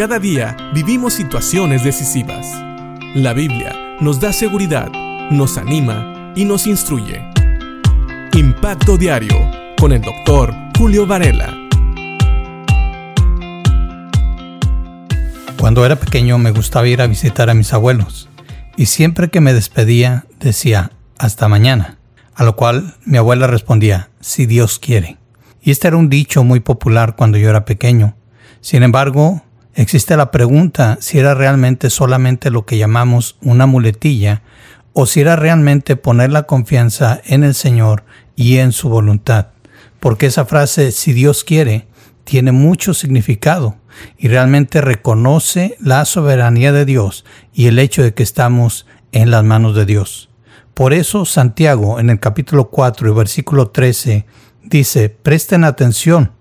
[0.00, 2.46] Cada día vivimos situaciones decisivas.
[3.14, 4.90] La Biblia nos da seguridad,
[5.30, 7.20] nos anima y nos instruye.
[8.32, 9.36] Impacto Diario
[9.78, 11.54] con el doctor Julio Varela.
[15.58, 18.30] Cuando era pequeño me gustaba ir a visitar a mis abuelos
[18.78, 21.98] y siempre que me despedía decía hasta mañana,
[22.34, 25.18] a lo cual mi abuela respondía si Dios quiere.
[25.60, 28.16] Y este era un dicho muy popular cuando yo era pequeño.
[28.62, 29.42] Sin embargo,
[29.74, 34.42] existe la pregunta si era realmente solamente lo que llamamos una muletilla
[34.92, 38.04] o si era realmente poner la confianza en el Señor
[38.36, 39.48] y en su voluntad.
[40.00, 41.86] Porque esa frase si Dios quiere
[42.24, 43.76] tiene mucho significado
[44.16, 49.44] y realmente reconoce la soberanía de Dios y el hecho de que estamos en las
[49.44, 50.30] manos de Dios.
[50.74, 54.26] Por eso Santiago en el capítulo 4 y versículo 13
[54.62, 56.32] dice, presten atención,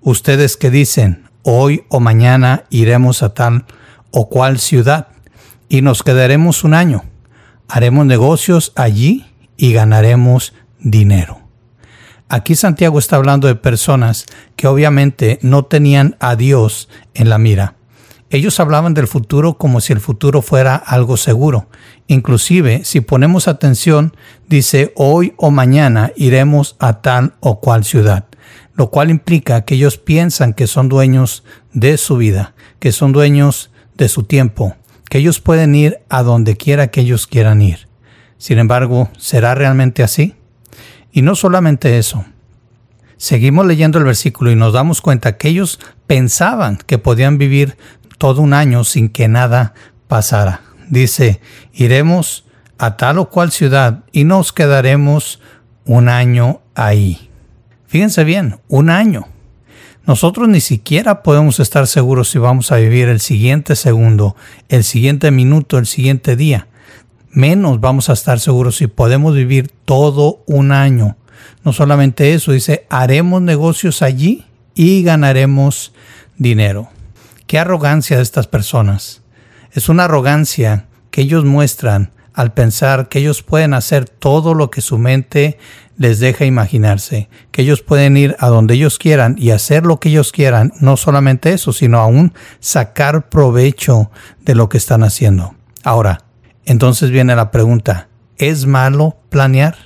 [0.00, 3.64] ustedes que dicen, hoy o mañana iremos a tal
[4.10, 5.08] o cual ciudad
[5.70, 7.04] y nos quedaremos un año,
[7.68, 9.24] haremos negocios allí
[9.56, 11.40] y ganaremos dinero.
[12.28, 17.76] Aquí Santiago está hablando de personas que obviamente no tenían a Dios en la mira.
[18.28, 21.70] Ellos hablaban del futuro como si el futuro fuera algo seguro.
[22.08, 24.14] Inclusive, si ponemos atención,
[24.48, 28.26] dice hoy o mañana iremos a tal o cual ciudad,
[28.78, 33.72] lo cual implica que ellos piensan que son dueños de su vida, que son dueños
[33.96, 34.76] de su tiempo,
[35.10, 37.88] que ellos pueden ir a donde quiera que ellos quieran ir.
[38.38, 40.36] Sin embargo, ¿será realmente así?
[41.10, 42.24] Y no solamente eso.
[43.16, 47.76] Seguimos leyendo el versículo y nos damos cuenta que ellos pensaban que podían vivir
[48.16, 49.74] todo un año sin que nada
[50.06, 50.60] pasara.
[50.88, 51.40] Dice,
[51.72, 52.44] iremos
[52.78, 55.40] a tal o cual ciudad y nos quedaremos
[55.84, 57.27] un año ahí.
[57.88, 59.26] Fíjense bien, un año.
[60.06, 64.36] Nosotros ni siquiera podemos estar seguros si vamos a vivir el siguiente segundo,
[64.68, 66.68] el siguiente minuto, el siguiente día
[67.30, 71.16] menos vamos a estar seguros si podemos vivir todo un año.
[71.64, 75.92] No solamente eso, dice, haremos negocios allí y ganaremos
[76.36, 76.88] dinero.
[77.46, 79.22] Qué arrogancia de estas personas.
[79.72, 84.80] Es una arrogancia que ellos muestran al pensar que ellos pueden hacer todo lo que
[84.80, 85.58] su mente
[85.98, 90.08] les deja imaginarse, que ellos pueden ir a donde ellos quieran y hacer lo que
[90.08, 94.10] ellos quieran, no solamente eso, sino aún sacar provecho
[94.44, 95.54] de lo que están haciendo.
[95.82, 96.22] Ahora,
[96.64, 99.76] entonces viene la pregunta, ¿es malo planear?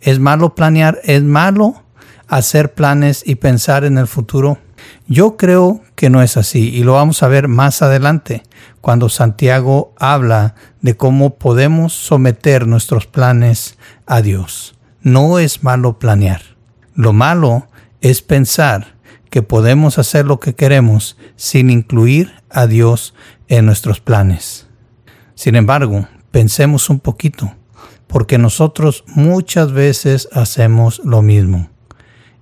[0.00, 1.00] ¿Es malo planear?
[1.04, 1.84] ¿Es malo
[2.28, 4.58] hacer planes y pensar en el futuro?
[5.06, 8.42] Yo creo que no es así y lo vamos a ver más adelante
[8.80, 13.76] cuando Santiago habla de cómo podemos someter nuestros planes
[14.06, 14.74] a Dios.
[15.02, 16.42] No es malo planear.
[16.94, 17.66] Lo malo
[18.00, 18.94] es pensar
[19.30, 23.14] que podemos hacer lo que queremos sin incluir a Dios
[23.48, 24.68] en nuestros planes.
[25.34, 27.52] Sin embargo, pensemos un poquito,
[28.06, 31.68] porque nosotros muchas veces hacemos lo mismo.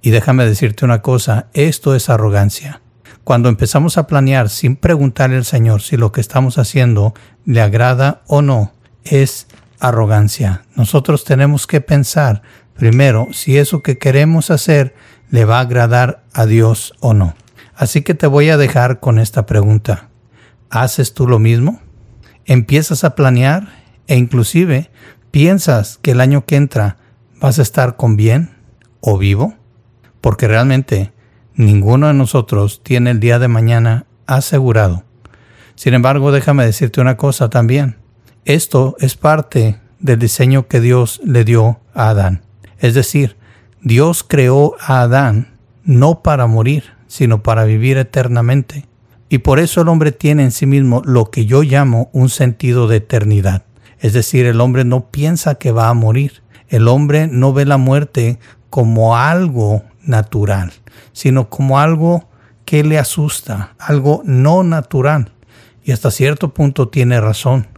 [0.00, 2.82] Y déjame decirte una cosa, esto es arrogancia.
[3.24, 7.14] Cuando empezamos a planear sin preguntarle al Señor si lo que estamos haciendo
[7.46, 8.72] le agrada o no,
[9.02, 9.48] es
[9.88, 10.64] arrogancia.
[10.74, 12.42] Nosotros tenemos que pensar
[12.74, 14.94] primero si eso que queremos hacer
[15.30, 17.34] le va a agradar a Dios o no.
[17.74, 20.08] Así que te voy a dejar con esta pregunta.
[20.70, 21.80] ¿Haces tú lo mismo?
[22.46, 23.68] empiezas a planear
[24.06, 24.90] e inclusive
[25.30, 26.98] piensas que el año que entra
[27.40, 28.50] vas a estar con bien
[29.00, 29.54] o vivo,
[30.20, 31.12] porque realmente
[31.54, 35.04] ninguno de nosotros tiene el día de mañana asegurado.
[35.74, 37.96] Sin embargo, déjame decirte una cosa también.
[38.44, 42.42] Esto es parte del diseño que Dios le dio a Adán.
[42.78, 43.36] Es decir,
[43.80, 48.86] Dios creó a Adán no para morir, sino para vivir eternamente.
[49.30, 52.86] Y por eso el hombre tiene en sí mismo lo que yo llamo un sentido
[52.86, 53.64] de eternidad.
[53.98, 56.42] Es decir, el hombre no piensa que va a morir.
[56.68, 58.38] El hombre no ve la muerte
[58.68, 60.74] como algo natural,
[61.14, 62.28] sino como algo
[62.66, 65.32] que le asusta, algo no natural.
[65.82, 67.68] Y hasta cierto punto tiene razón,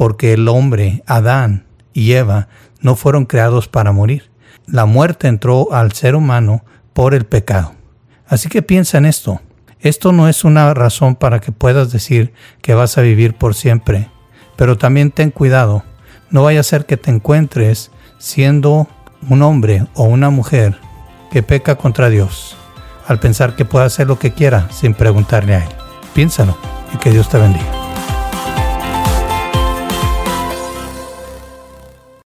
[0.00, 2.48] porque el hombre, Adán y Eva,
[2.80, 4.30] no fueron creados para morir.
[4.64, 6.64] La muerte entró al ser humano
[6.94, 7.74] por el pecado.
[8.26, 9.42] Así que piensa en esto.
[9.78, 12.32] Esto no es una razón para que puedas decir
[12.62, 14.08] que vas a vivir por siempre,
[14.56, 15.84] pero también ten cuidado,
[16.30, 18.88] no vaya a ser que te encuentres siendo
[19.28, 20.78] un hombre o una mujer
[21.30, 22.56] que peca contra Dios,
[23.06, 25.70] al pensar que puede hacer lo que quiera sin preguntarle a Él.
[26.14, 26.56] Piénsalo
[26.94, 27.79] y que Dios te bendiga.